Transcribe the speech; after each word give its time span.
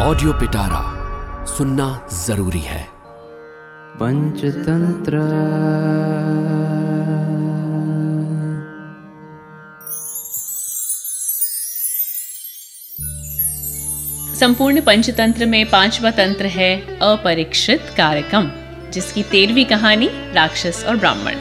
Audio 0.00 0.32
Pitara 0.32 0.80
सुनना 1.46 2.08
ज़रूरी 2.26 2.58
है। 2.58 2.88
पंचतंत्र। 3.96 5.18
संपूर्ण 14.36 14.80
पंचतंत्र 14.80 15.46
में 15.46 15.70
पांचवा 15.70 16.10
तंत्र 16.10 16.46
है 16.46 16.98
अपरीक्षित 16.98 17.80
कार्यक्रम 17.96 18.50
जिसकी 18.90 19.22
तेरहवीं 19.22 19.64
कहानी 19.64 20.08
राक्षस 20.32 20.84
और 20.88 20.96
ब्राह्मण। 20.96 21.34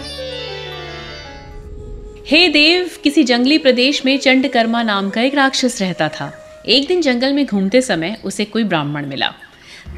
हे 2.28 2.48
देव 2.48 2.90
किसी 3.04 3.24
जंगली 3.24 3.58
प्रदेश 3.58 4.06
में 4.06 4.18
चंडकर्मा 4.20 4.84
नाम 4.84 5.10
का 5.10 5.22
एक 5.22 5.36
राक्षस 5.36 5.82
रहता 5.82 6.10
था। 6.10 6.39
एक 6.66 6.88
दिन 6.88 7.02
जंगल 7.02 7.34
में 7.34 7.46
घूमते 7.46 7.82
समय 7.82 8.18
उसे 8.24 8.46
कोई 8.46 8.64
ब्राह्मण 8.64 9.06
मिला। 9.06 9.34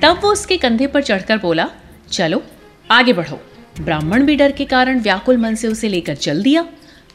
तब 0.04 0.20
वो 0.24 0.32
उसके 0.32 0.58
कंधे 0.58 0.88
पर 0.88 1.02
चढ़कर 1.02 1.38
बोला, 1.38 1.70
चलो, 2.12 2.44
आगे 2.92 3.14
बढ़ो। 3.14 3.40
ब्राह्मण 3.82 4.26
भी 4.26 4.36
डर 4.36 4.52
के 4.52 4.66
कारण 4.66 5.00
व्याकुल 5.00 5.38
मन 5.38 5.56
से 5.56 5.68
उसे 5.68 5.90
लेकर 5.90 6.16
चल 6.16 6.44
दिया। 6.44 6.66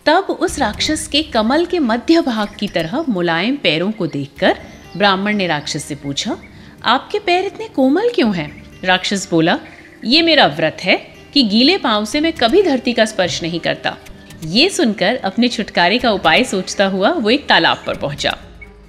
तब 0.07 0.27
उस 0.31 0.59
राक्षस 0.59 1.07
के 1.07 1.23
कमल 1.23 1.65
के 1.67 1.79
मध्य 1.79 2.21
भाग 2.21 2.49
की 2.59 2.69
तरह 2.69 3.05
मुलायम 3.09 3.57
पैरों 3.57 3.91
को 3.91 4.07
देखकर 4.07 4.59
ब्राह्मण 4.97 5.37
ने 5.37 5.47
राक्षस 5.47 5.85
से 5.85 5.95
पूछा, 5.95 6.37
आपके 6.85 7.19
पैर 7.19 7.45
इतने 7.45 7.69
कोमल 7.69 8.11
क्यों 8.15 8.35
हैं? 8.37 8.51
राक्षस 8.85 9.29
बोला, 9.31 9.59
ये 10.05 10.23
मेरा 10.23 10.47
व्रत 10.47 10.77
है 10.81 10.97
कि 11.35 11.43
गीले 11.43 11.77
पाँव 11.79 12.05
से 12.05 12.21
मैं 12.21 12.33
कभी 12.33 12.63
धरती 12.63 12.93
का 12.93 13.05
स्पर्श 13.05 13.43
नहीं 13.43 13.61
करता। 13.61 13.97
ये 14.45 14.69
सुनकर 14.71 15.17
अपने 15.17 15.49
छुटकारे 15.49 15.99
का 15.99 16.11
उपाय 16.11 16.45
सोचता 16.45 16.87
हुआ 16.87 17.11
वो 17.11 17.31
एक 17.31 17.49
तालाब 17.49 17.83
पर 17.87 17.97
पहुँचा। 17.97 18.37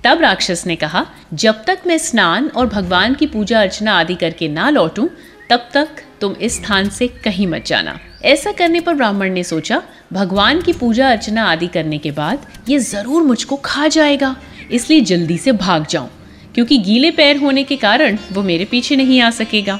तब 0.08 0.22
राक्षस 0.22 0.64
ने 0.68 0.76
कहा, 0.76 1.06
जब 1.34 1.64
तक 1.66 1.80
मैं 1.88 1.98
स्नान 1.98 2.48
और 2.48 2.68
भगवान 2.68 3.14
की 3.14 3.26
पूजा 3.28 3.62
अर्चना 3.62 3.94
आदि 3.94 4.16
करके 4.16 4.48
ना 4.48 4.70
लौटूं, 4.70 5.08
तब 5.50 5.68
तक 5.74 6.02
तुम 6.22 6.34
इस 6.34 6.56
स्थान 6.56 6.90
से 6.90 7.08
कहीं 7.24 7.48
मत 7.48 7.66
जाना। 7.66 7.98
ऐसा 8.26 8.52
करने 8.52 8.80
पर 8.80 8.94
ब्राह्मण 8.94 9.34
ने 9.34 9.44
सोचा, 9.44 9.82
भगवान 10.14 10.62
की 10.62 10.74
पूजा 10.74 11.10
अर्चना 11.12 11.46
आदि 11.46 11.68
करने 11.68 11.98
के 11.98 12.12
बाद 12.12 12.48
ये 12.70 12.80
ज़रूर 12.80 13.24
मुझको 13.24 13.56
खा 13.56 13.88
जाएगा, 13.88 14.36
इसलिए 14.72 15.02
जल्दी 15.02 15.38
से 15.38 15.52
भाग 15.54 15.86
जाऊँ, 15.86 16.10
क्योंकि 16.56 16.78
गीले 16.80 17.12
पैर 17.12 17.38
होने 17.38 17.64
के 17.64 17.76
कारण 17.76 18.18
वो 18.32 18.44
मेरे 18.44 18.66
पीछे 18.66 18.96
नहीं 18.96 19.22
आ 19.22 19.30
सकेगा। 19.32 19.80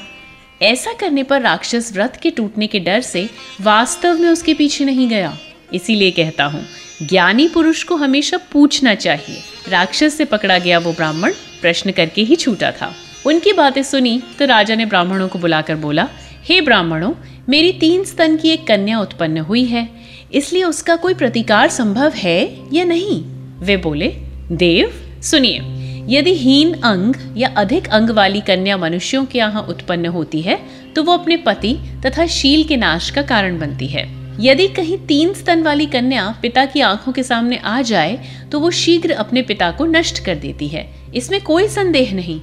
ऐसा 0.62 0.92
करने 0.92 1.22
पर 1.22 1.40
राक्षस 1.42 1.92
व्रत 1.94 2.18
के 2.22 2.30
टूटने 2.30 2.66
के 2.66 2.80
डर 2.80 3.00
से 3.02 3.28
वास्तव 3.60 4.18
में 4.18 4.28
उसके 4.28 4.54
पीछे 4.54 4.84
नहीं 4.84 5.08
गया। 5.08 5.36
इसीलिए 5.74 6.10
कहता 6.10 6.44
हूँ, 6.44 6.64
ज्ञानी 7.02 7.48
पुरुष 7.48 7.82
को 7.82 7.96
हमेशा 7.96 8.38
पूछना 8.52 8.94
चाहिए 8.96 9.42
राक्षस 9.68 10.16
से 10.16 10.24
पकड़ा 10.26 10.58
गया 10.58 10.78
वो 10.78 10.92
ब्राह्मण 10.92 11.32
प्रश्न 11.62 11.92
करके 11.92 12.22
ही 12.22 12.36
छूटा 12.36 12.70
था। 12.72 12.92
उनकी 13.26 13.52
बातें 13.52 13.82
सुनी 13.82 14.20
तो 14.38 14.44
राजा 14.46 14.74
ने 14.74 14.86
ब्राह्मणों 14.86 15.28
को 15.28 15.38
बुलाकर 15.38 15.76
बोला, 15.76 16.08
हे 16.44 16.60
ब्राह्मणों, 16.60 17.12
मेरी 17.48 17.72
तीन 17.72 18.04
स्तन 18.04 18.36
की 18.36 18.48
एक 18.48 18.66
कन्या 18.66 19.00
उत्पन्न 19.00 19.38
हुई 19.40 19.64
है, 19.64 19.88
इसलिए 20.32 20.64
उसका 20.64 20.96
कोई 20.96 21.14
प्रतिकार 21.14 21.68
संभव 21.70 22.12
है 22.16 22.40
या 22.72 22.84
नहीं? 22.84 23.20
वे 23.60 23.76
बोले, 23.76 24.08
देव, 24.52 24.92
सुनिए, 25.22 25.60
यदि 26.08 26.34
हीन 26.34 26.72
अंग 26.74 27.14
या 27.36 27.48
अधिक 27.56 27.88
अंग 27.88 28.10
वाली 28.10 28.40
कन्या 28.40 28.76
मनुष्यों 28.76 29.24
के 29.24 29.38
यहाँ 29.38 29.62
उत्पन्न 29.62 30.06
होती 30.08 30.40
है 30.42 30.58
तो 30.94 31.02
वो 31.02 31.12
अपने 31.12 31.36
पति 31.38 31.76
तथा 32.06 32.26
शील 32.28 32.64
के 32.64 32.76
नाश 32.76 33.10
का 33.10 33.22
कारण 33.24 33.58
बनती 33.58 33.86
है। 33.86 34.06
यदि 34.40 34.66
कहीं 34.68 34.96
तीन 34.98 35.32
स्तन 35.34 35.62
वाली 35.62 35.86
कन्या 35.86 36.28
पिता 36.42 36.64
की 36.64 36.80
आँखों 36.80 37.12
के 37.12 37.22
सामने 37.22 37.56
आ 37.56 37.80
जाए 37.82 38.18
तो 38.52 38.60
वो 38.60 38.70
शीघ्र 38.70 39.12
अपने 39.14 39.42
पिता 39.42 39.70
को 39.70 39.86
नष्ट 39.86 40.24
कर 40.24 40.34
देती 40.34 40.68
है। 40.68 40.86
इसमें 41.14 41.40
कोई 41.40 41.68
संदेह 41.68 42.14
नहीं। 42.14 42.40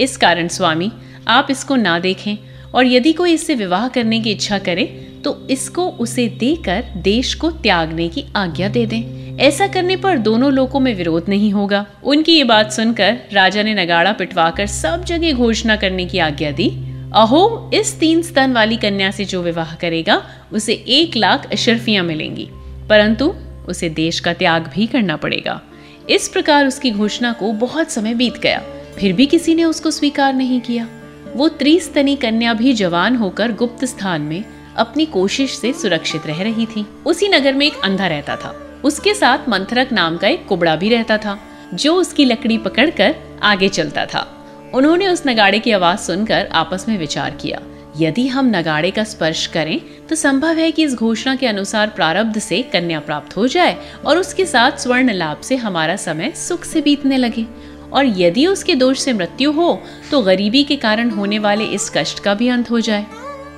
इस 0.00 0.16
कारण 0.16 0.48
स्वामी, 0.48 0.90
आप 1.28 1.48
इसको 1.50 1.76
ना 1.76 1.98
देखें, 1.98 2.36
और 2.74 2.86
यदि 2.86 3.12
कोई 3.12 3.32
इससे 3.32 3.54
विवाह 3.54 3.86
करने 3.88 4.20
की 4.20 4.30
इच्छा 4.30 4.58
करे 4.58 4.84
तो 5.24 5.36
इसको 5.50 5.88
उसे 5.88 6.26
देकर 6.38 6.84
देश 6.96 7.34
को 7.34 7.50
त्यागने 7.50 8.08
की 8.08 8.24
आज्ञा 8.36 8.68
दे 8.68 8.84
दें। 8.86 9.38
ऐसा 9.38 9.66
करने 9.66 9.96
पर 9.96 10.18
दोनों 10.18 10.52
लोगों 10.52 10.80
में 10.80 10.94
विरोध 10.94 11.28
नहीं 11.28 11.52
होगा। 11.52 11.84
उनकी 12.04 12.32
ये 12.32 12.44
बात 12.44 12.72
सुनकर 12.72 13.18
राजा 13.32 13.62
ने 13.62 13.74
नगाड़ा 13.74 14.12
पिटवाकर 14.12 14.66
सब 14.66 15.04
जगह 15.04 15.32
घोषणा 15.32 15.76
करने 15.76 16.04
की 16.06 16.18
आज्ञा 16.18 16.50
दी। 16.50 16.68
अहो, 17.16 17.70
इस 17.74 18.00
तीन 18.00 18.22
स्तन 18.22 18.52
वाली 18.52 18.76
कन्या 18.76 19.10
से 19.10 19.24
जो 19.24 19.42
विवाह 19.42 19.74
करेगा, 19.74 20.26
उसे 20.52 20.72
एक 20.72 21.16
लाख 21.16 21.52
अशरफियाँ 21.52 22.04
मिलेंगी। 22.04 22.48
परंतु 22.88 23.34
उसे 23.68 23.88
देश 23.88 24.20
का 24.20 24.32
त्याग 24.32 24.70
भी 24.74 24.86
करना 24.86 25.16
पड़ेगा। 25.16 25.62
इस 26.10 26.28
प्रकार 26.28 26.66
उसकी 26.66 26.90
घोषणा 26.90 27.32
को 27.32 27.52
बहुत 27.52 27.90
समय 27.90 28.14
बीत 28.14 28.38
गया। 28.38 28.62
फिर 28.98 29.12
भी 29.12 29.26
किसी 29.26 29.54
ने 29.54 29.64
उसको 29.64 29.90
स्वीकार 29.90 30.34
नहीं 30.34 30.60
किया। 30.60 30.88
वो 31.36 31.48
त्रिस्तनी 31.48 32.16
कन्या 32.16 32.54
भी 32.54 32.72
जवान 32.72 33.16
होकर 33.16 33.52
गुप्त 33.52 33.84
स्थान 33.84 34.22
में 34.22 34.44
अपनी 34.76 35.06
कोशिश 35.06 35.50
से 35.50 35.72
सुरक्षित 35.72 36.26
रह 36.26 36.42
रही 36.42 36.66
थी। 36.66 36.86
उसी 37.06 37.28
नगर 37.28 37.52
में 37.52 37.66
एक 37.66 37.74
अंधा 37.84 38.06
रहता 38.06 38.36
था। 38.36 38.80
उसके 38.84 39.14
साथ 39.14 39.48
मंथरक 39.48 39.92
नाम 39.92 40.16
का 40.16 40.28
एक 40.28 40.46
कुबड़ा 40.46 40.76
भी 40.76 40.88
रहता 40.88 41.18
था, 41.18 41.40
जो 41.74 41.94
उसकी 41.94 42.24
लकड़ी 42.24 42.58
पकड़कर 42.58 43.14
आगे 43.42 43.68
चलता 43.68 44.06
था। 44.06 44.32
उन्होंने 44.74 45.08
उस 45.08 45.22
नगाड़े 45.26 45.58
की 45.58 45.70
आवाज़ 45.70 45.98
सुनकर 45.98 46.46
आपस 46.46 46.84
में 46.88 46.96
विचार 46.98 47.30
किया। 47.30 47.60
यदि 48.00 48.26
हम 48.28 48.46
नगाड़े 48.46 48.90
का 48.90 49.04
स्पर्श 49.04 49.46
करें 49.46 49.80
तो 50.08 50.14
संभव 50.14 50.56
है 50.56 50.70
कि 50.72 50.84
इस 50.84 50.94
घोषणा 50.94 51.34
के 51.36 51.46
अनुसार 51.46 51.88
प्रारब्ध 51.88 52.38
से 52.38 52.62
कन्या 52.62 53.00
प्राप्त 53.00 53.36
हो 53.36 53.46
जाए 53.46 53.76
और 54.06 54.18
उसके 54.18 54.46
साथ 54.46 54.78
स्वर्ण 54.78 55.12
लाभ 55.12 55.40
से 55.40 55.56
हमारा 55.56 55.96
समय 55.96 56.32
सुख 56.36 56.64
से 56.64 56.80
बीतने 56.80 57.16
लगे। 57.16 57.46
और 57.92 58.06
यदि 58.20 58.46
उसके 58.46 58.74
दोष 58.74 58.98
से 58.98 59.12
मृत्यु 59.12 59.52
हो 59.52 59.82
तो 60.10 60.20
गरीबी 60.22 60.62
के 60.64 60.76
कारण 60.76 61.10
होने 61.10 61.38
वाले 61.38 61.64
इस 61.64 61.90
कष्ट 61.96 62.18
का 62.18 62.34
भी 62.34 62.48
अंत 62.48 62.70
हो 62.70 62.80
जाए। 62.80 63.06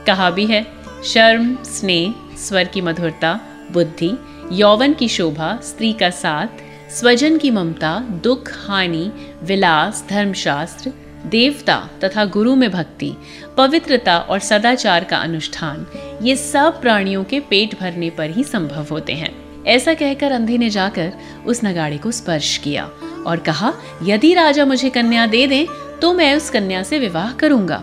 कहा 0.06 0.30
भी 0.30 0.46
है, 0.46 0.64
शर्म, 1.04 1.56
स्नेह, 1.64 2.14
स्वर 2.38 2.64
की 2.64 2.80
मधुरता, 2.80 3.40
बुद्धि, 3.72 4.10
यौवन 4.52 4.92
की 4.92 5.08
शोभा, 5.08 5.58
स्त्री 5.62 5.92
का 5.92 6.10
साथ 6.10 6.62
स्वजन 6.90 7.36
की 7.38 7.50
ममता, 7.50 7.98
दुख, 8.22 8.50
हानि, 8.58 9.10
विलास, 9.42 10.04
धर्मशास्त्र, 10.10 10.92
देवता 11.26 11.76
तथा 12.04 12.24
गुरु 12.24 12.54
में 12.54 12.70
भक्ति, 12.70 13.12
पवित्रता 13.56 14.18
और 14.18 14.38
सदाचार 14.38 15.04
का 15.04 15.16
अनुष्ठान, 15.16 15.86
ये 16.22 16.36
सब 16.36 16.80
प्राणियों 16.80 17.24
के 17.24 17.40
पेट 17.40 17.78
भरने 17.80 18.10
पर 18.10 18.30
ही 18.30 18.44
संभव 18.44 18.86
होते 18.90 19.12
हैं। 19.12 19.30
ऐसा 19.66 19.94
कहकर 19.94 20.32
अंधे 20.32 20.58
ने 20.58 20.70
जाकर 20.70 21.12
उस 21.46 21.60
नगाड़े 21.64 21.98
को 21.98 22.10
स्पर्श 22.10 22.56
किया 22.56 22.84
और 23.26 23.38
कहा, 23.38 23.72
यदि 24.02 24.32
राजा 24.34 24.64
मुझे 24.64 24.90
कन्या 24.90 25.26
दे 25.26 25.46
दें 25.46 25.66
तो 26.00 26.12
मैं 26.12 26.34
उस 26.36 26.50
कन्या 26.50 26.82
से 26.82 26.98
विवाह 26.98 27.32
करूँगा। 27.32 27.82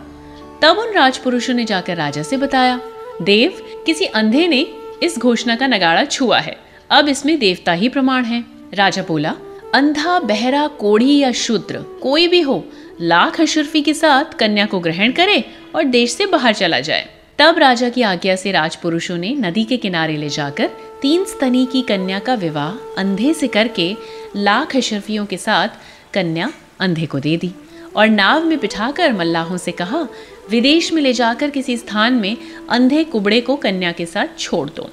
तब 0.61 0.77
उन 0.77 0.93
राजपुरुषों 0.93 1.53
ने 1.53 1.65
जाकर 1.65 1.97
राजा 1.97 2.23
से 2.23 2.37
बताया, 2.37 2.79
देव, 3.21 3.61
किसी 3.85 4.05
अंधे 4.05 4.47
ने 4.47 4.65
इस 5.03 5.19
घोषणा 5.19 5.55
का 5.55 5.67
नगाड़ा 5.67 6.03
छुआ 6.05 6.39
है। 6.39 6.57
अब 6.89 7.07
इसमें 7.09 7.37
देवता 7.39 7.71
ही 7.71 7.89
प्रमाण 7.89 8.23
है। 8.23 8.54
राजा 8.73 9.03
बोला, 9.07 9.35
अंधा, 9.73 10.19
बहरा, 10.19 10.67
कोढ़ी 10.67 11.17
या 11.17 11.31
शूद्र, 11.31 11.81
कोई 12.01 12.27
भी 12.27 12.41
हो, 12.41 12.65
लाख 13.01 13.41
अशुर्फी 13.41 13.81
के 13.81 13.93
साथ 13.93 14.25
कन्या 14.25 14.65
को 14.65 14.79
ग्रहण 14.79 15.11
करे 15.11 15.43
और 15.75 15.83
देश 15.83 16.13
से 16.13 16.25
बाहर 16.25 16.53
चला 16.53 16.79
जाए। 16.79 17.09
तब 17.39 17.57
राजा 17.57 17.89
की 17.89 18.01
आज्ञा 18.01 18.35
से 18.35 18.51
राजपुरुषों 18.51 19.17
ने 19.17 19.35
नदी 19.35 19.63
के 19.63 19.77
किनारे 19.77 20.17
ले 20.17 20.29
जाकर 20.29 20.69
तीन 21.01 21.25
स्तनी 21.25 21.65
की 21.65 21.81
कन्या 21.81 22.19
का 22.19 22.33
विवाह 22.33 22.95
अंधे 22.97 23.33
से 23.33 23.47
करके 23.47 23.95
लाख 24.35 24.75
अशरफियों 24.75 25.25
के 25.25 25.37
साथ 25.37 25.69
कन्या 26.13 26.51
अंधे 26.79 27.05
को 27.05 27.19
दे 27.19 27.37
दी 27.37 27.51
और 27.95 28.07
नाव 28.07 28.43
में 28.43 28.59
बिठाकर 28.59 29.13
मल्लाहों 29.13 29.57
से 29.57 29.71
कहा, 29.71 30.07
विदेश 30.49 30.93
में 30.93 31.01
ले 31.01 31.13
जाकर 31.13 31.49
किसी 31.49 31.77
स्थान 31.77 32.13
में 32.13 32.37
अंधे 32.69 33.03
कुबड़े 33.03 33.41
को 33.41 33.55
कन्या 33.55 33.91
के 33.91 34.05
साथ 34.05 34.39
छोड़ 34.39 34.69
दो। 34.69 34.89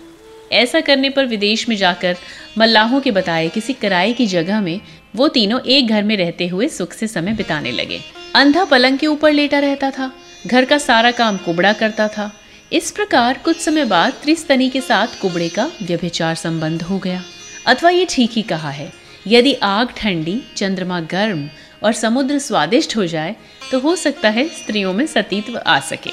ऐसा 0.53 0.81
करने 0.81 1.11
पर 1.11 1.27
विदेश 1.27 1.69
में 1.69 1.77
जाकर 1.77 2.17
मल्लाहों 2.59 3.01
के 3.01 3.11
बताए 3.11 3.49
किसी 3.49 3.73
किराए 3.73 4.13
की 4.13 4.27
जगह 4.27 4.61
में 4.61 4.81
वो 5.17 5.29
तीनों 5.29 5.61
एक 5.67 5.89
घर 5.89 6.03
में 6.03 6.17
रहते 6.17 6.47
हुए 6.47 6.69
सुख 6.69 6.93
से 6.93 7.07
समय 7.07 7.33
बिताने 7.33 7.73
लगे। 7.73 8.01
अंधा 8.35 8.65
पलंग 8.65 8.99
के 8.99 9.07
ऊपर 9.07 9.33
लेटा 9.33 9.59
रहता 9.59 9.91
था, 9.91 10.11
घर 10.47 10.65
का 10.65 10.79
सारा 10.79 11.11
काम 11.11 11.37
कुबड़ा 11.37 11.73
करता 11.73 12.09
था। 12.09 12.31
इस 12.73 12.91
प्रकार 12.91 13.39
कुछ 13.45 13.57
समय 13.57 13.85
बाद 13.85 14.13
त्रिस्तनी 14.23 14.69
के 14.71 14.81
साथ 14.81 15.21
कुबड़े 15.21 15.49
का 15.49 15.71
व्यभिचार 15.83 16.35
संबंध 16.35 16.83
हो 16.83 16.99
गया। 16.99 17.23
अथवा 17.67 17.91
ये 17.91 18.07
ठीक 18.11 18.31
ही 18.31 18.43
कहा 18.43 18.71
है, 18.71 18.93
यदि 19.27 19.53
आग 19.55 19.89
ठंडी, 19.97 20.41
चंद्रमा 20.57 21.01
गर्म 21.03 21.49
और 21.83 21.93
समुद्र 21.93 22.39
स्वादिष्ट 22.39 22.97
हो 22.97 23.07
जाए 23.07 23.35
तो 23.71 23.79
हो 23.81 23.95
सकता 23.97 24.31
है 24.31 24.47
स्त्रियों 24.51 24.93
में 24.93 25.07
सतीत्व 25.07 25.59
आ 25.59 25.79
सके। 25.81 26.11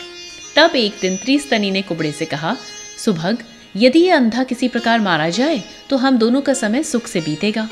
तब 0.55 0.75
एक 0.75 0.97
दिन 1.01 1.15
त्रिस्तनी 1.17 1.71
ने 1.71 1.81
कुबड़े 1.81 2.11
से 2.11 2.25
कहा, 2.25 2.55
सुभग 2.97 3.43
यदि 3.75 3.99
ये 3.99 4.09
अंधा 4.09 4.43
किसी 4.43 4.67
प्रकार 4.67 4.99
मारा 4.99 5.29
जाए 5.29 5.61
तो 5.89 5.97
हम 5.97 6.17
दोनों 6.17 6.41
का 6.41 6.53
समय 6.53 6.83
सुख 6.83 7.07
से 7.07 7.21
बीतेगा। 7.21 7.67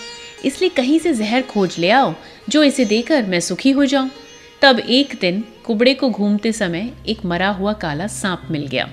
इसलिए 0.46 0.70
कहीं 0.70 1.00
से 1.00 1.14
जहर 1.14 1.42
खोज 1.42 1.76
ले 1.80 1.90
आओ, 1.90 2.14
जो 2.50 2.64
इसे 2.64 2.86
देकर 2.86 3.26
मैं 3.26 3.40
सुखी 3.40 3.72
हो 3.72 3.86
जाऊँ। 3.86 4.10
तब 4.62 4.80
एक 4.80 5.18
दिन 5.22 5.44
कुबड़े 5.66 5.94
को 5.94 6.10
घूमते 6.10 6.52
समय 6.52 6.90
एक 7.08 7.26
मरा 7.26 7.50
हुआ 7.50 7.74
काला 7.74 8.08
सांप 8.08 8.48
मिल 8.52 8.66
गया। 8.68 8.88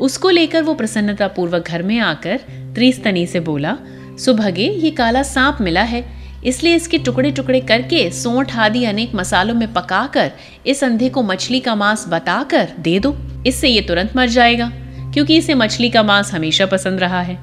उसको 0.00 0.30
लेकर 0.30 0.62
वो 0.62 0.74
प्रसन्नता 0.74 1.28
पूर्वक 1.28 1.68
घर 1.68 1.82
में 1.82 1.98
आकर 1.98 2.36
त्रिस्तनी 2.74 3.26
से 3.26 3.40
बोला, 3.40 3.76
सुभगे, 4.18 4.68
ये 4.68 4.90
काला 4.90 5.22
सांप 5.22 5.58
मिला 5.60 5.82
है। 5.82 6.04
इसलिए 6.46 6.76
इसके 6.76 6.98
टुकड़े 6.98 7.30
टुकड़े 7.30 7.60
करके 7.60 8.10
सोंठ 8.12 8.56
आदि 8.56 8.84
अनेक 8.84 9.14
मसालों 9.14 9.54
में 9.54 9.72
पकाकर 9.72 10.30
इस 10.66 10.82
अंधे 10.84 11.08
को 11.08 11.22
मछली 11.22 11.60
का 11.60 11.74
मांस 11.74 12.04
बताकर 12.08 12.72
दे 12.78 12.98
दो। 12.98 13.14
इससे 13.46 13.68
ये 13.68 13.80
तुरंत 13.80 14.16
मर 14.16 14.28
जाएगा। 14.28 14.70
क्योंकि 15.12 15.36
इसे 15.36 15.54
मछली 15.54 15.90
का 15.90 16.02
मांस 16.02 16.32
हमेशा 16.32 16.66
पसंद 16.66 17.00
रहा 17.00 17.20
है। 17.20 17.38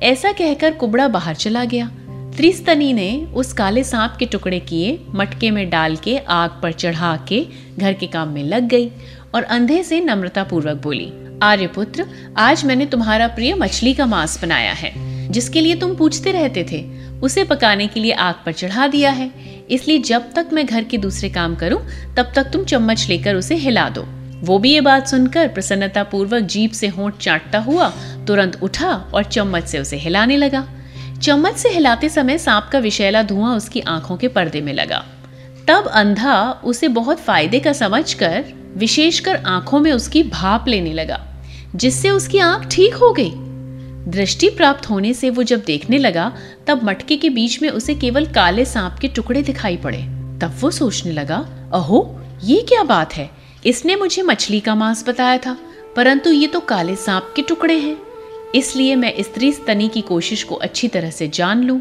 ऐसा 0.00 0.32
कहकर 0.32 0.72
कुबड़ा 0.72 1.08
बाहर 1.08 1.34
चला 1.34 1.64
गया। 1.64 1.90
त्रिस्तनी 2.36 2.92
ने 2.92 3.28
उस 3.34 3.52
काले 3.52 3.84
सांप 3.84 4.16
के 4.18 4.26
टुकड़े 4.26 4.60
किए, 4.60 4.98
मटके 5.14 5.50
में 5.50 5.70
डाल 5.70 5.96
के 5.96 6.18
आग 6.18 6.50
पर 6.62 6.72
चढ़ा 6.72 7.16
के 7.28 7.46
घर 7.78 7.92
के 7.92 8.06
काम 8.06 8.28
में 8.28 8.44
लग 8.44 8.68
गई 8.68 8.90
और 9.34 9.42
अंधे 9.42 9.82
से 9.82 10.00
नम्रता 10.00 10.44
पूर्वक 10.44 10.76
बोली, 10.76 11.12
आर्यपुत्र, 11.42 12.06
आज 12.38 12.64
मैंने 12.64 12.86
तुम्हारा 12.86 13.28
प्रिय 13.28 13.54
मछली 13.54 13.94
का 13.94 14.06
मांस 14.06 14.42
बनाया 14.42 14.72
है, 14.72 14.92
जिसके 15.32 15.60
लिए 15.60 15.76
तुम 15.76 15.96
पूछते 15.96 16.32
रहते 16.32 16.66
थे। 16.72 16.84
उसे 17.20 17.44
पकाने 17.44 17.86
के 17.86 18.00
लिए 18.00 18.12
आग 18.12 18.34
पर 18.46 18.52
चढ़ा 18.52 18.86
दिया 18.86 19.10
है। 19.10 19.30
इसलिए 19.70 19.98
जब 19.98 20.32
तक 20.32 20.46
मैं 20.52 20.66
घर 20.66 20.84
के 20.84 20.98
दूसरे 20.98 21.28
काम 21.28 21.54
करूँ, 21.54 21.86
तब 22.16 22.32
तक 22.34 22.44
तुम 22.44 22.64
चम्मच 22.64 23.06
लेकर 23.08 23.34
उसे 23.34 23.54
हिला 23.54 23.88
दो। 23.88 24.06
वो 24.42 24.58
भी 24.58 24.72
ये 24.72 24.80
बात 24.80 25.08
सुनकर 25.08 25.48
प्रसन्नता 25.48 26.02
पूर्वक 26.02 26.42
जीप 26.42 26.72
से 26.72 26.88
होंठ 26.88 27.16
चाटता 27.16 27.58
हुआ 27.58 27.88
तुरंत 28.26 28.62
उठा 28.62 28.92
और 29.14 29.24
चम्मच 29.24 29.64
से 29.64 29.78
उसे 29.78 29.96
हिलाने 29.96 30.36
लगा। 30.36 30.68
चम्मच 31.22 31.56
से 31.56 31.68
हिलाते 31.68 32.08
समय 32.08 32.38
सांप 32.38 32.68
का 32.72 32.78
विषैला 32.78 33.22
धुआँ 33.22 33.56
उसकी 33.56 33.80
आँखों 33.80 34.16
के 34.16 34.28
पर्दे 34.28 34.60
में 34.60 34.72
लगा। 34.72 35.04
तब 35.68 35.86
अंधा 35.86 36.60
उसे 36.64 36.88
बहुत 36.88 37.18
फ़ायदे 37.18 37.60
का 37.60 37.72
समझकर, 37.72 38.44
विशेषकर 38.76 39.36
आँखों 39.36 39.80
में 39.80 39.92
उसकी 39.92 40.22
भाप 40.22 40.68
लेने 40.68 40.92
लगा, 40.92 41.26
जिससे 41.76 42.10
उसकी 42.10 42.38
आँख 42.38 42.68
ठीक 42.70 42.94
हो 42.94 43.12
गई। 43.12 43.30
दृष्टि 44.12 44.48
प्राप्त 44.48 44.90
होने 44.90 45.14
से 45.14 45.30
वो 45.30 45.42
जब 45.42 45.62
देखने 45.66 45.98
लगा, 45.98 46.32
तब 46.66 46.80
मटके 46.84 47.16
के 47.16 47.30
बीच 47.30 47.62
में 47.62 47.68
उसे 47.70 47.94
केवल 47.94 48.26
काले 48.26 48.64
सांप 48.64 48.98
के 49.00 49.08
टुकड़े 49.08 49.42
दिखाई 49.42 49.76
पड़े। 49.76 49.98
तब 50.40 50.56
वो 50.60 50.70
सोचने 50.70 51.12
लगा, 51.12 51.46
अहो, 51.72 52.20
ये 52.44 52.60
क्या 52.68 52.82
बात 52.82 53.14
है? 53.14 53.41
इसने 53.64 53.96
मुझे 53.96 54.22
मछली 54.22 54.60
का 54.60 54.74
मांस 54.74 55.04
बताया 55.08 55.38
था, 55.38 55.56
परंतु 55.96 56.30
ये 56.30 56.46
तो 56.46 56.60
काले 56.60 56.96
सांप 56.96 57.32
के 57.36 57.42
टुकड़े 57.42 57.78
हैं। 57.78 57.96
इसलिए 58.54 58.94
मैं 58.96 59.12
स्त्री 59.22 59.52
स्तनी 59.52 59.88
की 59.88 60.00
कोशिश 60.00 60.42
को 60.42 60.54
अच्छी 60.54 60.88
तरह 60.88 61.10
से 61.10 61.28
जान 61.28 61.62
लूँ। 61.64 61.80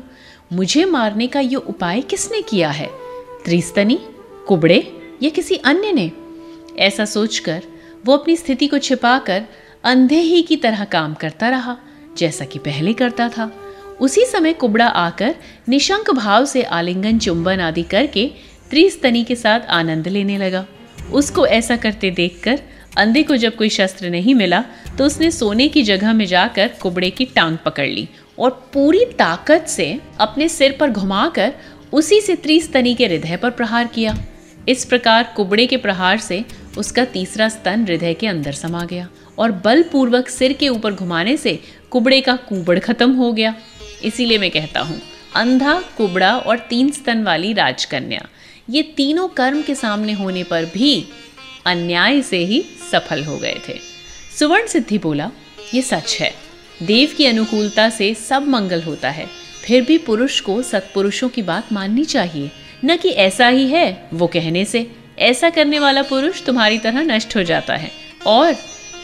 मुझे 0.54 0.86
मारने 0.86 1.28
का 1.28 1.40
ये 1.40 1.56
उपाय 1.56 2.02
किसने 2.02 2.42
किया 2.42 2.70
है? 2.70 2.90
त्रिस्तनी 3.46 4.00
कुबड़े 4.48 4.78
या 5.24 5.30
किसी 5.30 5.56
अन्य 5.56 5.92
ने? 5.92 6.12
ऐसा 6.78 7.06
सोचकर 7.06 7.64
वो 8.06 8.18
अपनी 8.18 8.36
स्थिति 8.36 8.68
को 8.68 8.78
छिपाकर 8.78 9.44
अंधे 9.84 10.20
ही 10.20 10.42
की 10.42 10.56
तरह 10.56 10.84
काम 10.86 11.14
करता 11.14 11.50
रहा, 11.50 11.78
जैसा 12.18 12.46
कि 12.46 12.60
पहले 12.60 12.94
करता 12.94 13.28
था। 13.30 13.52
उसी 14.02 14.26
समय 14.26 14.54
कुबड़ा 14.54 14.88
आकर 14.88 15.36
निशंक 15.70 16.12
भाव 16.12 16.46
से 16.46 16.64
आलिंगन, 16.64 17.18
चुंबन 17.20 17.60
आदि 17.60 17.84
करके 17.84 18.30
त्रिस्तनी 18.70 19.24
के 19.24 19.36
साथ 19.36 19.60
आनंद 19.70 20.08
लेने 20.08 20.38
लगा। 20.38 20.66
उसको 21.14 21.46
ऐसा 21.48 21.76
करते 21.76 22.12
देखकर 22.12 22.60
अंधे 22.98 23.24
को 23.24 23.36
जब 23.36 23.56
कोई 23.56 23.70
शस्त्र 23.70 24.10
नहीं 24.10 24.36
मिला 24.36 24.64
तो 24.98 25.06
उसने 25.06 25.30
सोने 25.32 25.68
की 25.68 25.84
जगह 25.84 26.14
में 26.14 26.26
जाकर 26.26 26.68
कुबड़े 26.82 27.10
की 27.10 27.26
टांग 27.26 27.58
पकड़ 27.66 27.88
ली 27.88 28.08
और 28.40 28.50
पूरी 28.74 29.06
ताकत 29.20 29.66
से 29.68 29.88
अपने 30.20 30.48
सिर 30.50 30.76
पर 30.80 30.92
घुमाकर 30.92 31.54
उसी 31.94 32.20
से 32.22 32.36
त्रिस्तनी 32.36 32.94
के 32.96 33.08
हृदय 33.08 33.38
पर 33.38 33.50
प्रहार 33.50 33.88
किया। 33.88 34.16
इस 34.70 34.86
प्रकार 34.86 35.32
कुबड़े 35.36 35.66
के 35.68 35.78
प्रहार 35.78 36.18
से 36.20 36.44
उसका 36.78 37.06
तीसरा 37.06 37.48
स्तन 37.50 37.86
हृदय 37.86 38.14
के 38.14 38.28
अंदर 38.28 38.52
समा 38.52 38.84
गया 38.86 39.08
और 39.40 39.52
बलपूर्वक 39.66 40.28
सिर 40.30 40.54
के 40.54 40.70
ऊपर 40.70 40.94
घुमाने 40.94 41.36
से 41.38 41.60
कुबड़े 41.92 42.20
का 42.22 42.36
कुबड़ 42.50 42.78
खत्म 42.80 43.12
हो 43.12 43.32
गया। 43.34 43.54
इसीलिए 44.04 44.38
मैं 44.38 44.52
कहता 44.52 44.80
हूँ, 44.80 45.00
अंधा, 45.36 45.74
कुबड़ा 45.98 46.36
और 46.38 46.60
तीन 46.70 46.92
स्तन 46.92 47.24
वाली 47.24 47.54
राजकन्या 47.54 48.28
ये 48.72 48.82
तीनों 48.82 49.28
कर्म 49.28 49.62
के 49.62 49.76
सामने 49.76 50.14
होने 50.14 50.44
पर 50.44 50.66
भी 50.66 51.06
अन्याय 51.66 52.22
से 52.22 52.38
ही 52.38 52.66
सफल 52.92 53.24
हो 53.24 53.38
गए 53.38 53.60
थे। 53.70 53.74
सुवर्ण 54.40 54.68
सिद्धि 54.68 54.98
बोला, 54.98 55.32
ये 55.74 55.82
सच 55.82 56.18
है। 56.20 56.34
देव 56.84 57.14
की 57.18 57.26
अनुकूलता 57.26 57.90
से 57.90 58.14
सब 58.14 58.48
मंगल 58.48 58.82
होता 58.82 59.10
है। 59.10 59.28
फिर 59.66 59.82
भी 59.82 59.98
पुरुष 59.98 60.40
को 60.40 60.62
सत्पुरुषों 60.62 61.30
की 61.30 61.42
बात 61.42 61.74
माननी 61.74 62.06
चाहिए। 62.06 62.52
न 62.86 62.96
कि 62.96 63.10
ऐसा 63.10 63.48
ही 63.48 63.68
है 63.68 64.10
वो 64.14 64.28
कहने 64.28 64.66
से। 64.66 64.92
ऐसा 65.20 65.50
करने 65.50 65.80
वाला 65.80 66.02
पुरुष 66.02 66.44
तुम्हारी 66.44 66.78
तरह 66.78 67.02
नष्ट 67.02 67.36
हो 67.36 67.44
जाता 67.44 67.76
है। 67.76 67.92
और 68.26 68.56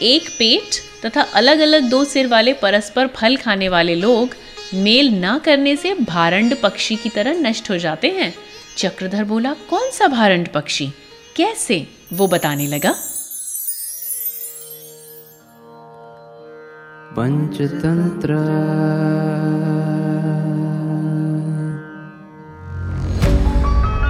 एक 0.02 0.28
पेट 0.38 0.70
तथा 1.06 1.20
अलग 1.20 1.58
अलग 1.58 1.82
दो 1.82 2.04
सिर 2.04 2.26
वाले 2.26 2.52
परस्पर 2.52 3.06
फल 3.06 3.36
खाने 3.36 3.68
वाले 3.68 3.94
लोग 3.94 4.36
मेल 4.74 5.08
ना 5.08 5.38
करने 5.38 5.76
से 5.76 5.94
भारंड 5.94 6.56
पक्षी 6.56 6.96
की 6.96 7.08
तरह 7.08 7.32
नष्ट 7.32 7.70
हो 7.70 7.78
जाते 7.78 8.08
हैं। 8.08 8.34
चक्रधर 8.78 9.24
बोला 9.24 9.52
कौन 9.52 9.90
सा 9.90 10.08
भारंड 10.08 10.48
पक्षी? 10.48 10.92
कैसे? 11.36 11.88
वो 12.12 12.26
बताने 12.26 12.66
लगा। 12.66 12.92
पंचतंत्र। 17.16 18.34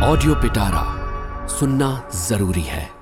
ऑडियो 0.04 0.34
पिटारा 0.34 0.98
सुनना 1.46 2.10
ज़रूरी 2.28 2.62
है। 2.62 2.97